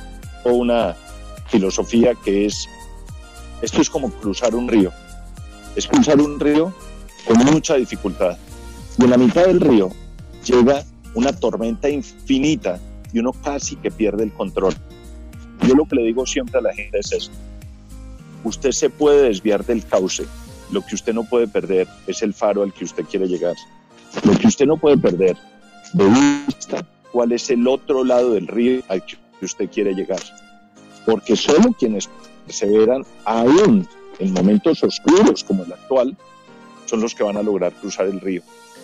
tengo 0.42 0.58
una 0.58 0.94
filosofía 1.48 2.14
que 2.14 2.46
es, 2.46 2.68
esto 3.62 3.80
es 3.80 3.88
como 3.88 4.10
cruzar 4.10 4.54
un 4.54 4.68
río. 4.68 4.92
Es 5.74 5.86
cruzar 5.86 6.20
un 6.20 6.38
río 6.38 6.72
con 7.26 7.38
mucha 7.38 7.74
dificultad. 7.74 8.36
Y 8.98 9.04
en 9.04 9.10
la 9.10 9.16
mitad 9.16 9.46
del 9.46 9.60
río 9.60 9.90
llega 10.44 10.84
una 11.14 11.32
tormenta 11.32 11.88
infinita 11.88 12.78
y 13.14 13.20
uno 13.20 13.32
casi 13.32 13.76
que 13.76 13.90
pierde 13.90 14.24
el 14.24 14.32
control. 14.32 14.74
Yo 15.66 15.74
lo 15.74 15.86
que 15.86 15.96
le 15.96 16.02
digo 16.02 16.26
siempre 16.26 16.58
a 16.58 16.62
la 16.62 16.74
gente 16.74 16.98
es 16.98 17.12
esto. 17.12 17.34
Usted 18.42 18.72
se 18.72 18.90
puede 18.90 19.28
desviar 19.28 19.64
del 19.64 19.86
cauce. 19.86 20.24
Lo 20.72 20.84
que 20.84 20.96
usted 20.96 21.14
no 21.14 21.22
puede 21.24 21.46
perder 21.46 21.86
es 22.08 22.22
el 22.22 22.34
faro 22.34 22.64
al 22.64 22.74
que 22.74 22.84
usted 22.84 23.04
quiere 23.04 23.28
llegar. 23.28 23.54
Lo 24.24 24.36
que 24.36 24.48
usted 24.48 24.66
no 24.66 24.76
puede 24.76 24.98
perder 24.98 25.36
de 25.92 26.04
vista 26.06 26.84
cuál 27.12 27.30
es 27.30 27.48
el 27.50 27.66
otro 27.68 28.02
lado 28.02 28.32
del 28.32 28.48
río 28.48 28.82
al 28.88 29.04
que 29.06 29.16
usted 29.42 29.70
quiere 29.70 29.94
llegar. 29.94 30.20
Porque 31.06 31.36
solo 31.36 31.72
quienes 31.78 32.10
perseveran 32.46 33.04
aún 33.24 33.88
en 34.18 34.32
momentos 34.32 34.82
oscuros 34.82 35.44
como 35.44 35.62
el 35.62 35.72
actual 35.72 36.16
son 36.86 37.00
los 37.00 37.14
que 37.14 37.22
van 37.22 37.36
a 37.36 37.42
lograr 37.42 37.72
cruzar 37.74 38.06
el 38.06 38.20
río. 38.20 38.42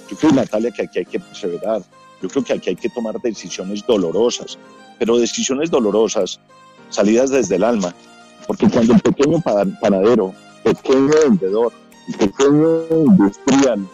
Yo 0.09 0.17
creo, 0.17 0.33
Natalia, 0.33 0.71
que 0.71 0.83
aquí 0.83 1.01
hay 1.01 1.05
que 1.05 1.19
perseverar, 1.19 1.83
yo 2.21 2.29
creo 2.29 2.45
que 2.45 2.53
aquí 2.53 2.71
hay 2.71 2.77
que 2.77 2.89
tomar 2.89 3.21
decisiones 3.21 3.85
dolorosas, 3.87 4.59
pero 4.99 5.19
decisiones 5.19 5.71
dolorosas, 5.71 6.41
salidas 6.91 7.31
desde 7.31 7.57
el 7.57 7.65
alma, 7.65 7.95
porque 8.47 8.69
cuando 8.69 8.95
el 8.95 9.01
pequeño 9.01 9.41
panadero, 9.81 10.35
pequeño 10.63 11.11
vendedor, 11.25 11.73
pequeño 12.19 12.83
industrial, 12.91 13.87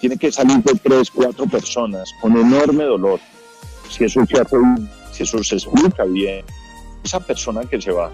tiene 0.00 0.16
que 0.16 0.32
salir 0.32 0.62
de 0.62 0.74
tres, 0.74 1.10
cuatro 1.10 1.46
personas 1.46 2.10
con 2.20 2.36
enorme 2.36 2.84
dolor, 2.84 3.20
si 3.88 4.04
eso 4.04 4.24
se 4.26 4.40
hace, 4.40 4.56
si 5.12 5.22
eso 5.22 5.42
se 5.44 5.56
explica 5.56 6.04
bien, 6.04 6.44
esa 7.04 7.20
persona 7.20 7.62
que 7.62 7.80
se 7.80 7.92
va 7.92 8.10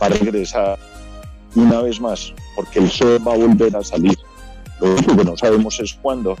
va 0.00 0.06
a 0.06 0.10
regresar 0.10 0.78
una 1.54 1.82
vez 1.82 2.00
más, 2.00 2.34
porque 2.56 2.80
el 2.80 2.90
sol 2.90 3.20
va 3.26 3.32
a 3.32 3.36
volver 3.36 3.74
a 3.76 3.82
salir. 3.82 4.18
Lo 4.80 4.92
único 4.92 5.16
que 5.16 5.24
no 5.24 5.36
sabemos 5.36 5.78
es 5.80 5.94
cuándo, 5.94 6.36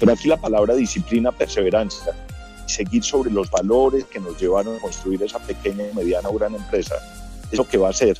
pero 0.00 0.12
aquí 0.12 0.28
la 0.28 0.38
palabra 0.38 0.74
disciplina, 0.74 1.30
perseverancia, 1.30 2.14
seguir 2.66 3.04
sobre 3.04 3.30
los 3.30 3.50
valores 3.50 4.06
que 4.06 4.18
nos 4.18 4.40
llevaron 4.40 4.76
a 4.76 4.80
construir 4.80 5.22
esa 5.22 5.38
pequeña, 5.38 5.84
mediana 5.94 6.30
o 6.30 6.34
gran 6.34 6.54
empresa, 6.54 6.96
es 7.52 7.58
lo 7.58 7.68
que 7.68 7.76
va 7.76 7.88
a 7.88 7.90
hacer 7.90 8.18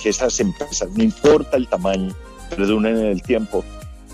que 0.00 0.10
esas 0.10 0.38
empresas, 0.38 0.90
no 0.90 1.02
importa 1.02 1.56
el 1.56 1.66
tamaño, 1.66 2.14
perduren 2.50 2.98
en 2.98 3.06
el 3.06 3.22
tiempo, 3.22 3.64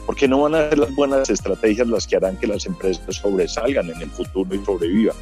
porque 0.07 0.29
no 0.29 0.43
van 0.43 0.55
a 0.55 0.69
ser 0.69 0.79
las 0.79 0.95
buenas 0.95 1.29
estrategias 1.29 1.89
las 1.89 2.07
que 2.07 2.17
harán 2.17 2.37
que 2.37 2.47
las 2.47 2.65
empresas 2.67 3.17
sobresalgan 3.17 3.91
en 3.91 4.01
el 4.01 4.11
futuro 4.11 4.55
y 4.55 4.65
sobrevivan. 4.65 5.17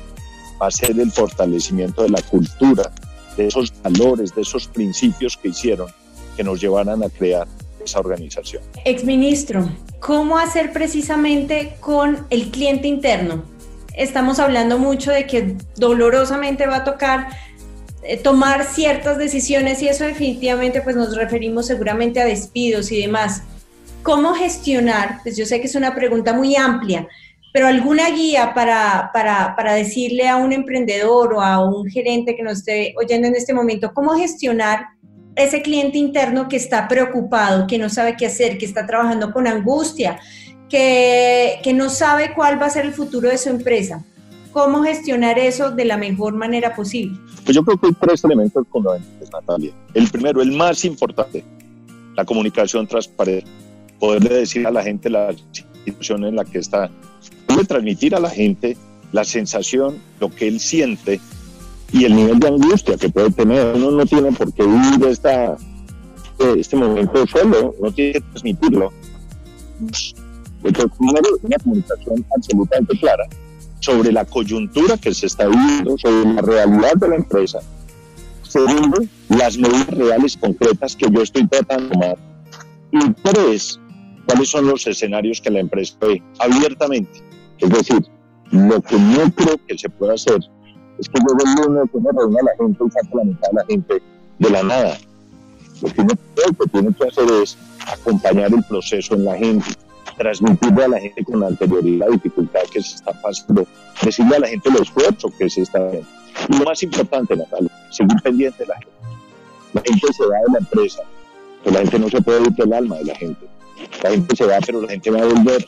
Va 0.61 0.67
a 0.67 0.71
ser 0.71 0.99
el 1.01 1.11
fortalecimiento 1.11 2.03
de 2.03 2.11
la 2.11 2.21
cultura, 2.21 2.93
de 3.37 3.47
esos 3.47 3.73
valores, 3.83 4.35
de 4.35 4.43
esos 4.43 4.69
principios 4.69 5.37
que 5.39 5.49
hicieron 5.49 5.89
que 6.37 6.45
nos 6.45 6.61
llevaran 6.61 7.03
a 7.03 7.09
crear 7.09 7.49
esa 7.89 8.01
organización. 8.01 8.63
Exministro, 8.85 9.69
¿cómo 9.99 10.39
hacer 10.39 10.73
precisamente 10.73 11.77
con 11.81 12.27
el 12.31 12.51
cliente 12.51 12.87
interno? 12.87 13.45
Estamos 13.95 14.39
hablando 14.39 14.79
mucho 14.79 15.11
de 15.11 15.27
que 15.27 15.57
dolorosamente 15.77 16.67
va 16.67 16.77
a 16.77 16.85
tocar 16.85 17.29
eh, 18.03 18.17
tomar 18.17 18.65
ciertas 18.65 19.19
decisiones 19.19 19.83
y 19.83 19.89
eso 19.89 20.05
definitivamente 20.05 20.83
pues 20.83 20.95
nos 20.95 21.17
referimos 21.17 21.67
seguramente 21.67 22.21
a 22.21 22.25
despidos 22.25 22.93
y 22.93 23.01
demás. 23.01 23.43
¿Cómo 24.03 24.35
gestionar? 24.35 25.19
Pues 25.23 25.37
yo 25.37 25.45
sé 25.45 25.61
que 25.61 25.67
es 25.67 25.75
una 25.75 25.95
pregunta 25.95 26.33
muy 26.33 26.55
amplia, 26.55 27.09
pero 27.53 27.67
alguna 27.67 28.09
guía 28.11 28.55
para, 28.55 29.11
para, 29.13 29.57
para, 29.57 29.75
decirle 29.75 30.29
a 30.29 30.37
un 30.37 30.53
emprendedor 30.53 31.35
o 31.35 31.41
a 31.41 31.65
un 31.65 31.89
gerente 31.91 32.37
que 32.37 32.43
nos 32.43 32.59
esté 32.59 32.95
oyendo 32.97 33.27
en 33.27 33.35
este 33.35 33.53
momento, 33.53 33.93
cómo 33.93 34.15
gestionar 34.15 34.87
ese 35.39 35.63
cliente 35.63 35.99
interno 35.99 36.49
que 36.49 36.57
está 36.57 36.89
preocupado, 36.89 37.67
que 37.67 37.79
no 37.79 37.89
sabe 37.89 38.17
qué 38.17 38.27
hacer, 38.27 38.59
que 38.59 38.67
está 38.67 38.87
trabajando 38.87 39.33
con 39.33 39.47
angustia, 39.47 40.19
que, 40.69 41.61
que 41.63 41.73
no 41.73 41.89
sabe 41.89 42.35
cuál 42.35 42.61
va 42.61 42.67
a 42.67 42.71
ser 42.71 42.85
el 42.85 42.93
futuro 42.93 43.29
de 43.29 43.39
su 43.39 43.49
empresa. 43.49 44.05
¿Cómo 44.53 44.83
gestionar 44.83 45.39
eso 45.39 45.71
de 45.71 45.85
la 45.85 45.97
mejor 45.97 46.35
manera 46.35 46.75
posible? 46.75 47.19
Pues 47.45 47.55
yo 47.55 47.63
creo 47.65 47.79
que 47.79 47.87
hay 47.87 47.93
tres 48.01 48.25
elementos 48.25 48.67
fundamentales, 48.71 49.31
Natalia. 49.33 49.73
El 49.95 50.09
primero, 50.09 50.43
el 50.43 50.53
más 50.53 50.85
importante, 50.85 51.45
la 52.17 52.25
comunicación 52.25 52.87
transparente. 52.87 53.47
Poderle 54.01 54.35
decir 54.35 54.67
a 54.67 54.71
la 54.71 54.83
gente 54.83 55.09
la 55.11 55.35
situación 55.85 56.25
en 56.25 56.37
la 56.37 56.45
que 56.45 56.59
está. 56.59 56.91
Poderle 57.47 57.67
transmitir 57.67 58.15
a 58.15 58.21
la 58.21 58.31
gente 58.31 58.77
la 59.13 59.25
sensación, 59.25 59.99
lo 60.21 60.29
que 60.29 60.49
él 60.49 60.61
siente 60.61 61.21
y 61.93 62.05
el 62.05 62.15
nivel 62.15 62.39
de 62.39 62.49
angustia 62.49 62.97
que 62.97 63.09
puede 63.09 63.31
tener. 63.31 63.75
Uno 63.77 63.91
no 63.91 64.07
tiene 64.07 64.33
por 64.33 64.53
qué 64.53 64.65
vivir 64.65 65.07
esta, 65.09 65.57
este 66.57 66.77
momento 66.77 67.27
solo, 67.27 67.75
no 67.81 67.93
tiene 67.93 68.13
que 68.15 68.21
transmitirlo. 68.21 68.93
Entonces, 69.79 70.99
primero, 70.99 71.29
una 71.43 71.57
comunicación 71.59 72.27
absolutamente 72.37 72.99
clara 72.99 73.25
sobre 73.81 74.13
la 74.13 74.25
coyuntura 74.25 74.97
que 74.97 75.15
se 75.15 75.27
está 75.27 75.47
viviendo, 75.47 75.97
sobre 75.99 76.35
la 76.35 76.43
realidad 76.43 76.95
de 76.97 77.09
la 77.09 77.17
empresa. 77.17 77.61
Segundo, 78.43 79.03
las 79.29 79.57
medidas 79.57 79.89
reales 79.89 80.37
concretas 80.37 80.97
que 80.97 81.07
yo 81.11 81.23
estoy 81.23 81.47
tratando 81.47 81.85
de 81.85 81.91
tomar. 81.91 82.19
Y 82.91 83.13
tres, 83.23 83.79
cuáles 84.27 84.49
son 84.49 84.67
los 84.67 84.87
escenarios 84.87 85.41
que 85.41 85.51
la 85.51 85.61
empresa 85.61 85.95
ve 86.01 86.23
abiertamente. 86.39 87.23
Es 87.59 87.71
decir, 87.71 88.03
lo 88.51 88.81
que 88.81 88.99
no 88.99 89.31
creo 89.33 89.57
que 89.67 89.77
se 89.77 89.89
pueda 89.91 90.15
hacer 90.15 90.39
es 90.99 91.09
que 91.09 91.21
yo 91.21 91.37
el 91.45 91.65
lunes 91.65 91.89
me 91.95 92.11
reúna 92.13 92.41
a 92.41 92.45
la 92.45 92.57
gente 92.57 92.85
y 92.85 92.91
saque 92.91 93.17
la 93.17 93.25
mitad 93.25 93.49
de 93.51 93.55
la 93.55 93.65
gente 93.67 94.03
de 94.39 94.51
la 94.51 94.63
nada. 94.63 94.99
Lo 95.81 95.89
que 95.93 96.01
uno 96.01 96.15
tiene 96.73 96.95
que 96.95 97.05
hacer 97.05 97.31
es 97.43 97.57
acompañar 97.87 98.53
el 98.53 98.63
proceso 98.65 99.15
en 99.15 99.25
la 99.25 99.37
gente, 99.37 99.67
transmitirle 100.17 100.85
a 100.85 100.89
la 100.89 101.01
gente 101.01 101.25
con 101.25 101.43
anterioridad 101.45 102.09
la 102.09 102.13
dificultad 102.13 102.61
que 102.73 102.83
se 102.83 102.97
está 102.97 103.13
pasando, 103.23 103.67
decirle 104.03 104.37
a 104.37 104.41
la 104.41 104.49
gente 104.49 104.69
el 104.69 104.77
esfuerzo 104.83 105.33
que 105.39 105.49
se 105.49 105.63
está 105.63 105.87
haciendo. 105.87 106.09
Y 106.49 106.59
lo 106.59 106.65
más 106.65 106.83
importante, 106.83 107.37
Natalia, 107.37 107.71
seguir 107.91 108.21
pendiente 108.23 108.65
de 108.65 108.67
la 108.67 108.75
gente. 108.75 108.93
La 109.75 109.83
gente 109.83 110.13
se 110.13 110.27
va 110.27 110.37
de 110.37 110.53
la 110.53 110.59
empresa, 110.59 111.03
pero 111.63 111.75
la 111.75 111.81
gente 111.83 111.99
no 111.99 112.09
se 112.09 112.21
puede 112.23 112.43
ir 112.43 112.53
del 112.53 112.73
alma 112.73 112.97
de 112.97 113.05
la 113.05 113.15
gente. 113.15 113.47
La 114.03 114.11
gente 114.11 114.35
se 114.37 114.47
va, 114.47 114.59
pero 114.65 114.83
la 114.83 114.89
gente 114.89 115.11
va 115.11 115.21
a 115.21 115.27
volver. 115.27 115.65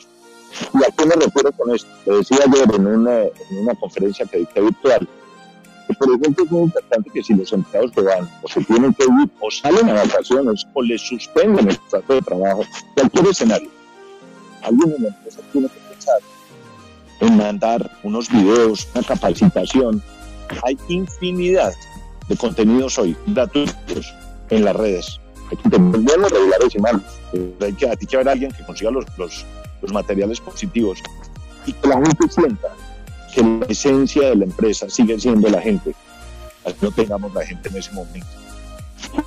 ¿Y 0.73 0.83
a 0.83 0.91
qué 0.97 1.05
me 1.05 1.15
refiero 1.15 1.51
con 1.53 1.73
esto? 1.73 1.89
Lo 2.05 2.17
decía 2.17 2.39
ayer 2.45 2.75
en 2.75 2.87
una, 2.87 3.21
en 3.21 3.57
una 3.61 3.75
conferencia 3.75 4.25
que 4.25 4.39
dicté 4.39 4.59
virtual 4.59 5.07
por 5.97 6.09
ejemplo, 6.09 6.45
es 6.45 6.51
muy 6.51 6.63
importante 6.63 7.09
que 7.11 7.23
si 7.23 7.33
los 7.33 7.51
empleados 7.53 7.91
se 7.93 8.01
van 8.01 8.29
o 8.41 8.47
se 8.47 8.63
tienen 8.63 8.93
que 8.93 9.03
ir 9.03 9.29
o 9.39 9.51
salen 9.51 9.89
a 9.89 9.93
vacaciones 9.93 10.65
o 10.73 10.81
les 10.81 11.01
suspenden 11.01 11.69
el 11.69 11.77
contrato 11.77 12.13
de 12.13 12.21
trabajo, 12.21 12.65
cualquier 12.95 13.27
escenario, 13.27 13.69
alguien 14.63 14.93
en 14.97 15.03
la 15.03 15.09
empresa 15.09 15.39
tiene 15.51 15.67
que 15.67 15.79
pensar 15.89 16.17
en 17.19 17.37
mandar 17.37 17.91
unos 18.03 18.29
videos, 18.29 18.87
una 18.93 19.03
capacitación. 19.03 20.01
Hay 20.63 20.77
infinidad 20.87 21.73
de 22.27 22.37
contenidos 22.37 22.97
hoy 22.97 23.15
gratuitos 23.27 24.13
en 24.49 24.65
las 24.65 24.75
redes. 24.75 25.19
Hay 25.49 25.57
que 25.57 25.69
tener 25.69 25.99
buenos 25.99 26.31
regulares 26.31 26.75
y 26.75 26.79
malos. 26.79 27.03
Hay 27.61 27.73
que, 27.73 27.89
hay 27.89 27.97
que 27.97 28.15
haber 28.15 28.29
alguien 28.29 28.51
que 28.51 28.63
consiga 28.63 28.91
los, 28.91 29.05
los, 29.17 29.45
los 29.81 29.93
materiales 29.93 30.39
positivos 30.39 30.99
y 31.65 31.73
que 31.73 31.87
la 31.87 31.95
gente 31.95 32.29
sienta 32.29 32.67
que 33.31 33.41
la 33.41 33.65
esencia 33.67 34.29
de 34.29 34.35
la 34.35 34.45
empresa 34.45 34.89
sigue 34.89 35.19
siendo 35.19 35.49
la 35.49 35.61
gente, 35.61 35.93
no 36.81 36.91
tengamos 36.91 37.33
la 37.33 37.45
gente 37.45 37.69
en 37.69 37.77
ese 37.77 37.91
momento. 37.91 38.27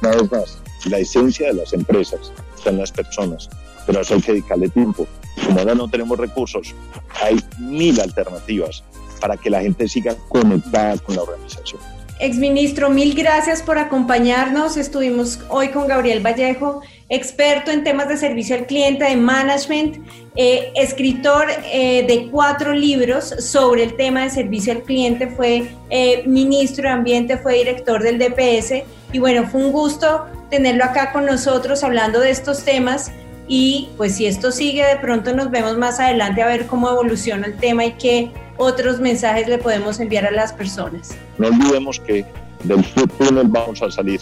Una 0.00 0.10
vez 0.10 0.32
más, 0.32 0.58
la 0.86 0.98
esencia 0.98 1.48
de 1.48 1.54
las 1.54 1.72
empresas 1.72 2.32
está 2.56 2.70
en 2.70 2.78
las 2.78 2.92
personas, 2.92 3.48
pero 3.86 4.00
eso 4.00 4.14
hay 4.14 4.22
que 4.22 4.32
dedicarle 4.32 4.68
tiempo. 4.68 5.06
Como 5.44 5.58
ahora 5.58 5.74
no 5.74 5.88
tenemos 5.88 6.18
recursos, 6.18 6.74
hay 7.22 7.42
mil 7.58 8.00
alternativas 8.00 8.84
para 9.20 9.36
que 9.36 9.50
la 9.50 9.60
gente 9.60 9.88
siga 9.88 10.14
conectada 10.28 10.98
con 10.98 11.16
la 11.16 11.22
organización. 11.22 11.80
Exministro, 12.20 12.90
mil 12.90 13.14
gracias 13.14 13.62
por 13.62 13.78
acompañarnos. 13.78 14.76
Estuvimos 14.76 15.40
hoy 15.48 15.68
con 15.68 15.88
Gabriel 15.88 16.24
Vallejo, 16.24 16.80
experto 17.08 17.70
en 17.70 17.84
temas 17.84 18.08
de 18.08 18.16
servicio 18.16 18.56
al 18.56 18.66
cliente, 18.66 19.04
de 19.04 19.16
management, 19.16 19.98
eh, 20.36 20.72
escritor 20.74 21.46
eh, 21.72 22.04
de 22.06 22.28
cuatro 22.30 22.72
libros 22.72 23.24
sobre 23.38 23.84
el 23.84 23.96
tema 23.96 24.22
de 24.22 24.30
servicio 24.30 24.72
al 24.72 24.82
cliente, 24.82 25.28
fue 25.28 25.70
eh, 25.90 26.22
ministro 26.26 26.84
de 26.84 26.90
Ambiente, 26.90 27.36
fue 27.36 27.58
director 27.58 28.02
del 28.02 28.18
DPS 28.18 28.82
y 29.12 29.18
bueno, 29.18 29.46
fue 29.46 29.62
un 29.62 29.72
gusto 29.72 30.26
tenerlo 30.50 30.84
acá 30.84 31.12
con 31.12 31.26
nosotros 31.26 31.84
hablando 31.84 32.20
de 32.20 32.30
estos 32.30 32.64
temas 32.64 33.12
y 33.46 33.90
pues 33.96 34.16
si 34.16 34.26
esto 34.26 34.50
sigue, 34.50 34.84
de 34.84 34.96
pronto 34.96 35.34
nos 35.34 35.50
vemos 35.50 35.76
más 35.76 36.00
adelante 36.00 36.42
a 36.42 36.46
ver 36.46 36.66
cómo 36.66 36.88
evoluciona 36.88 37.46
el 37.46 37.56
tema 37.56 37.84
y 37.84 37.92
qué 37.92 38.30
otros 38.56 39.00
mensajes 39.00 39.48
le 39.48 39.58
podemos 39.58 40.00
enviar 40.00 40.24
a 40.26 40.30
las 40.30 40.52
personas. 40.52 41.14
No 41.38 41.48
olvidemos 41.48 42.00
que 42.00 42.24
del 42.64 42.84
túnel 43.18 43.48
vamos 43.48 43.82
a 43.82 43.90
salir. 43.90 44.20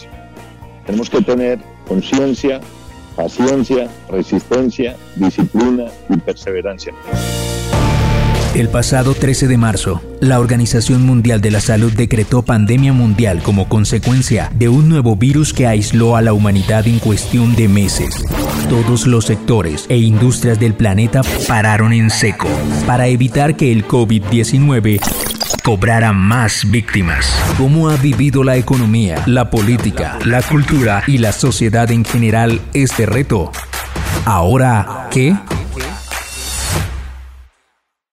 Tenemos 0.86 1.08
que 1.08 1.22
tener 1.22 1.58
conciencia, 1.86 2.60
paciencia, 3.16 3.88
resistencia, 4.10 4.96
disciplina 5.16 5.84
y 6.08 6.16
perseverancia. 6.16 6.92
El 8.54 8.68
pasado 8.68 9.14
13 9.14 9.48
de 9.48 9.56
marzo, 9.56 10.02
la 10.20 10.38
Organización 10.38 11.06
Mundial 11.06 11.40
de 11.40 11.50
la 11.50 11.60
Salud 11.60 11.90
decretó 11.90 12.42
pandemia 12.42 12.92
mundial 12.92 13.42
como 13.42 13.66
consecuencia 13.66 14.52
de 14.54 14.68
un 14.68 14.90
nuevo 14.90 15.16
virus 15.16 15.54
que 15.54 15.66
aisló 15.66 16.16
a 16.16 16.22
la 16.22 16.34
humanidad 16.34 16.86
en 16.86 16.98
cuestión 16.98 17.56
de 17.56 17.68
meses. 17.68 18.22
Todos 18.68 19.06
los 19.06 19.24
sectores 19.24 19.86
e 19.88 19.96
industrias 19.96 20.60
del 20.60 20.74
planeta 20.74 21.22
pararon 21.48 21.94
en 21.94 22.10
seco 22.10 22.46
para 22.86 23.06
evitar 23.06 23.56
que 23.56 23.72
el 23.72 23.88
COVID-19 23.88 25.00
cobrara 25.62 26.12
más 26.12 26.68
víctimas. 26.70 27.32
¿Cómo 27.56 27.88
ha 27.88 27.96
vivido 27.96 28.42
la 28.42 28.56
economía, 28.56 29.22
la 29.26 29.48
política, 29.48 30.18
la 30.24 30.42
cultura 30.42 31.04
y 31.06 31.18
la 31.18 31.32
sociedad 31.32 31.90
en 31.90 32.04
general 32.04 32.60
este 32.74 33.06
reto? 33.06 33.52
Ahora, 34.24 35.08
¿qué? 35.10 35.36